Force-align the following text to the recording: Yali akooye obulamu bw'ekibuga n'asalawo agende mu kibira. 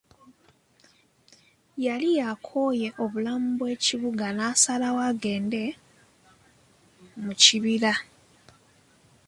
Yali 1.85 2.11
akooye 2.31 2.87
obulamu 3.03 3.47
bw'ekibuga 3.57 4.27
n'asalawo 4.33 4.99
agende 5.11 5.61
mu 7.23 7.33
kibira. 7.41 7.93